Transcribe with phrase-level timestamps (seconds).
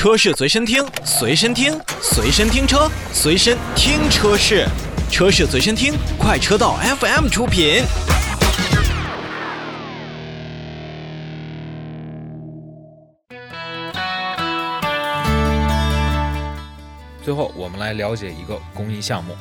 [0.00, 4.66] 车市随身听，随身听，随身听车，随身听车市，
[5.10, 7.82] 车市随身听，快车道 FM 出品。
[17.22, 19.36] 最后，我们来了解一个公益项目。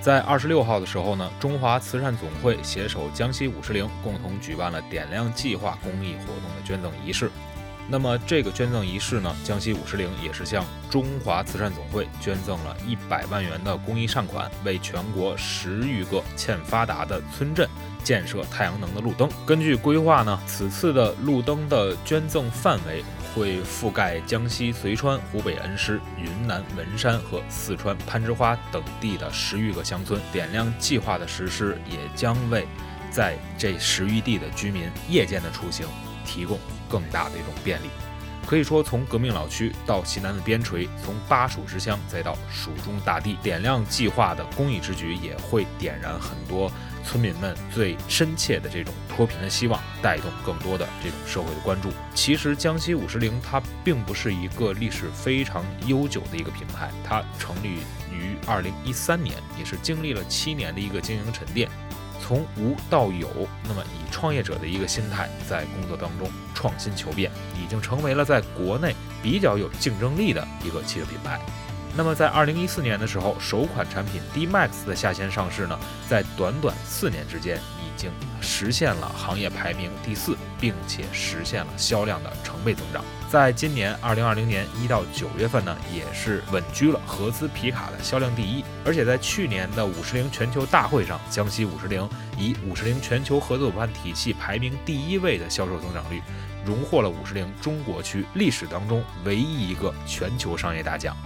[0.00, 7.28] 在二十六号的时候呢，中华慈善总会携手江西五十铃，共同举办了点亮计划公益活动的捐赠仪式。
[7.88, 17.68] 那么这个捐赠仪式呢，江西五十铃也是向中华慈善总会捐赠了一百万元的公益善款，为全国十余个欠发达的村镇
[18.02, 19.28] 建设太阳能的路灯。
[19.44, 30.18] 根据规划呢，此次的路灯的捐赠范围会覆盖江西随川、湖北恩施、云南文山和四川攀枝花等地的十余个乡村。
[30.32, 32.66] 点亮计划的实施也将为
[33.10, 35.86] 在这十余地的居民夜间的出行
[36.24, 36.58] 提供。
[36.88, 37.86] 更大的一种便利，
[38.46, 46.70] 可以说从革命老区到西南的边陲，从巴蜀之乡再到蜀中大地，点亮计划的公益之举也会点燃很多
[47.02, 51.90] 村民们最深切的这种脱贫的希望，带动更多的这种社会的关注。
[52.14, 57.78] 其实江西五十铃它并不是一个历史非常悠久的一个品牌，它成立
[58.12, 61.68] 于二零一三年，也是经历了七年的一个经营沉淀。
[62.26, 63.28] 从无到有，
[63.64, 71.38] 那么以创业者的一个心态，在工作当中创新求变，已经成为了在国内比较有竞争力的一个汽车品牌。
[71.96, 75.78] 那么在二零一四年的时候，首款产品 D Max 的下线上市呢，
[76.08, 77.60] 在短短四年之间。
[77.94, 83.04] 已经实现了行业排名第四，并且实现了销量的成倍增长。
[83.30, 88.64] 在今年二零二零年一到九月份呢，也是稳居了合资皮卡的销量第一。
[88.84, 92.06] 而且在去年的五十铃全球大会上，江西五十铃
[92.36, 96.20] 以五十铃全球合作伙伴体系排名第一位的销售增长率，
[96.66, 101.16] 荣获了五十铃中国区历史当中唯一一个全球商业大奖。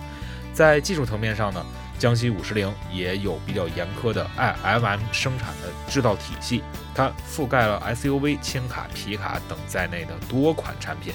[0.59, 1.65] 在技术层面上呢？
[2.01, 6.65] 江西五十铃也有比较严苛的 IMM 生产的制造体系，
[6.97, 11.13] 它覆盖了 SUV、轻卡、皮卡等在内的多款产品，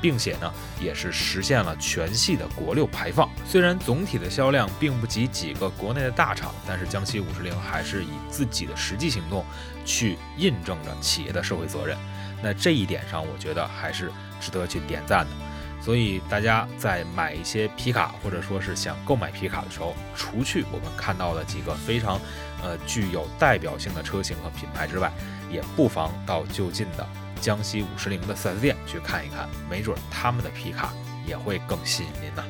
[0.00, 0.50] 并且呢，
[0.80, 3.28] 也是实现了全系的国六排放。
[3.46, 9.44] 虽然总体的销量并不及几个国内的大厂，但是江西五十铃还是以自己的实际行动
[9.84, 11.98] 去印证着企业的社会责任。
[12.42, 14.10] 那这一点上，我觉得还是
[14.40, 15.45] 值得去点赞的。
[15.86, 22.20] 所以大家在买一些皮卡，或者说是想购买皮卡的时候，除去我们看到的几个非常，
[22.60, 25.12] 呃具有代表性的车型和品牌之外，
[25.48, 27.08] 也不妨到就近的
[27.40, 30.92] 江西五十铃的 4S 店去看一看，没准他们的皮卡
[31.24, 32.42] 也会更吸引您呢。